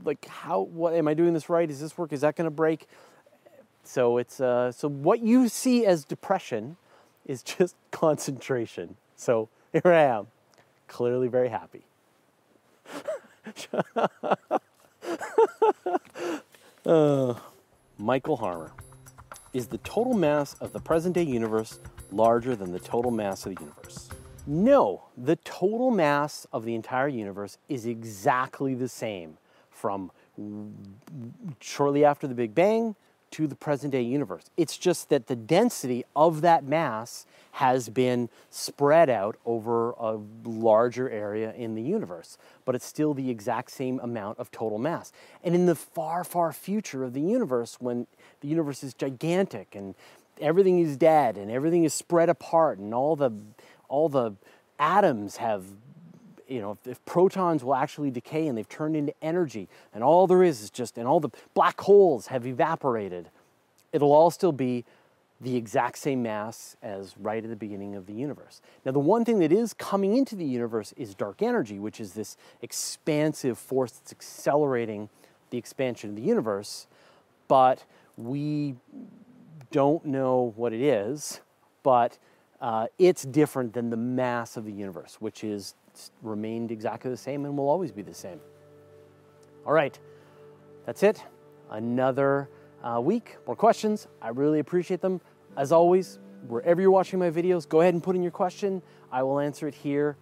like, 0.04 0.26
how? 0.26 0.62
What 0.62 0.94
am 0.94 1.08
I 1.08 1.14
doing 1.14 1.34
this 1.34 1.50
right? 1.50 1.70
Is 1.70 1.80
this 1.80 1.98
work? 1.98 2.14
Is 2.14 2.22
that 2.22 2.36
to 2.36 2.50
break? 2.50 2.88
So 3.84 4.18
it's 4.18 4.40
uh, 4.40 4.72
so 4.72 4.90
what 4.90 5.22
you 5.22 5.50
see 5.50 5.86
as 5.86 6.06
depression 6.06 6.78
is 7.26 7.44
just 7.44 7.76
concentration. 7.92 8.96
So 9.16 9.50
here 9.72 9.82
I 9.86 10.04
am, 10.04 10.28
clearly 10.88 11.28
very 11.28 11.50
happy. 11.50 11.84
uh, 16.86 17.34
Michael 17.98 18.38
Harmer. 18.38 18.74
Is 19.54 19.68
the 19.68 19.78
total 19.80 20.16
mass 20.16 20.56
of 20.56 20.74
the 20.74 20.80
present 20.80 21.14
day 21.14 21.22
universe 21.22 21.80
larger 22.12 22.56
than 22.56 22.72
the 22.72 22.80
total 22.80 23.12
mass 23.12 23.46
of 23.46 23.54
the 23.54 23.62
universe? 23.62 24.10
No, 24.46 25.04
the 25.18 25.38
total 25.38 25.90
mass 25.90 26.46
of 26.52 26.66
the 26.66 26.76
entire 26.76 27.08
universe 27.08 27.58
is 27.70 27.86
exactly 27.86 28.74
the 28.76 28.90
same 28.90 29.38
from 29.70 30.12
shortly 31.60 32.04
after 32.04 32.28
the 32.28 32.36
Big 32.36 32.54
Bang 32.54 32.96
to 33.32 33.48
the 33.48 33.56
present 33.56 33.92
day 33.92 34.02
universe. 34.02 34.50
It's 34.58 34.78
just 34.78 35.10
that 35.10 35.28
the 35.28 35.36
density 35.36 36.04
of 36.16 36.42
that 36.42 36.66
mass 36.66 37.26
has 37.54 37.90
been 37.90 38.30
spread 38.50 39.10
out 39.10 39.38
over 39.46 39.92
a 39.92 40.20
larger 40.44 41.10
area 41.10 41.54
in 41.54 41.76
the 41.76 41.82
universe, 41.82 42.38
but 42.66 42.76
it's 42.76 42.86
still 42.86 43.14
the 43.14 43.30
exact 43.30 43.72
same 43.72 44.00
amount 44.02 44.40
of 44.40 44.52
total 44.52 44.78
mass. 44.78 45.12
And 45.44 45.56
in 45.56 45.68
the 45.68 45.76
far, 45.76 46.24
far 46.24 46.52
future 46.52 47.04
of 47.04 47.14
the 47.14 47.22
universe, 47.22 47.78
when 47.80 48.08
the 48.42 48.48
universe 48.48 48.84
is 48.84 48.94
gigantic 48.94 49.74
and 49.74 49.96
everything 50.42 50.80
is 50.80 50.98
dead 50.98 51.38
and 51.38 51.50
everything 51.50 51.84
is 51.84 51.94
spread 51.94 52.30
apart 52.30 52.78
and 52.78 52.94
all 52.94 53.16
the 53.16 53.32
all 53.94 54.10
the 54.10 54.34
atoms 54.80 55.38
have 55.38 55.64
you 56.48 56.60
know, 56.60 56.72
if, 56.72 56.88
if 56.88 57.06
protons 57.06 57.64
will 57.64 57.76
actually 57.76 58.12
decay 58.12 58.48
and 58.48 58.58
they've 58.58 58.68
turned 58.68 58.96
into 58.96 59.14
energy, 59.22 59.70
and 59.94 60.04
all 60.04 60.28
there 60.28 60.44
is 60.44 60.62
is 60.62 60.70
just, 60.70 60.98
and 60.98 61.08
all 61.08 61.20
the 61.20 61.30
black 61.54 61.80
holes 61.80 62.28
have 62.28 62.46
evaporated, 62.46 63.30
it'll 63.94 64.12
all 64.12 64.30
still 64.30 64.52
be 64.52 64.84
the 65.40 65.56
exact 65.56 65.98
same 65.98 66.22
mass 66.22 66.76
as 66.84 67.16
right 67.18 67.44
at 67.44 67.50
the 67.50 67.56
beginning 67.56 67.96
of 67.96 68.06
the 68.06 68.14
universe. 68.14 68.62
Now, 68.86 68.92
the 68.92 69.00
one 69.00 69.24
thing 69.26 69.40
that 69.40 69.52
is 69.52 69.74
coming 69.74 70.18
into 70.18 70.36
the 70.36 70.46
universe 70.46 70.94
is 70.98 71.16
dark 71.16 71.42
energy, 71.42 71.80
which 71.80 72.00
is 72.00 72.14
this 72.14 72.36
expansive 72.62 73.58
force 73.58 73.94
that's 73.94 74.12
accelerating 74.12 75.10
the 75.50 75.58
expansion 75.58 76.10
of 76.12 76.16
the 76.16 76.22
universe, 76.22 76.88
but 77.48 77.84
we 78.18 78.76
don't 79.72 80.06
know 80.06 80.54
what 80.56 80.74
it 80.74 80.82
is, 80.82 81.42
but 81.84 82.18
uh, 82.64 82.88
it's 82.98 83.24
different 83.24 83.74
than 83.74 83.90
the 83.90 83.98
mass 83.98 84.56
of 84.56 84.64
the 84.64 84.72
universe, 84.72 85.18
which 85.20 85.44
is 85.44 85.76
remained 86.22 86.72
exactly 86.72 87.12
the 87.12 87.18
same 87.18 87.44
and 87.44 87.58
will 87.58 87.68
always 87.68 87.92
be 87.92 88.02
the 88.02 88.14
same. 88.14 88.40
All 89.66 89.74
right, 89.74 90.00
that's 90.86 91.04
it. 91.04 91.22
Another 91.70 92.50
uh, 92.82 93.02
week. 93.02 93.36
More 93.46 93.58
questions. 93.58 94.08
I 94.22 94.30
really 94.30 94.60
appreciate 94.60 95.02
them. 95.02 95.20
As 95.58 95.74
always, 95.74 96.20
wherever 96.48 96.82
you're 96.82 96.90
watching 96.90 97.20
my 97.20 97.30
videos, 97.30 97.68
go 97.68 97.82
ahead 97.82 97.96
and 97.96 98.02
put 98.02 98.16
in 98.16 98.24
your 98.24 98.32
question. 98.32 98.82
I 99.12 99.24
will 99.24 99.40
answer 99.40 99.68
it 99.68 99.76
here. 99.76 100.16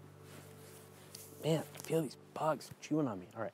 Man, 1.46 1.62
I 1.76 1.88
feel 1.88 2.02
these 2.02 2.18
bugs 2.34 2.72
chewing 2.82 3.08
on 3.08 3.20
me. 3.20 3.28
All 3.36 3.44
right. 3.44 3.54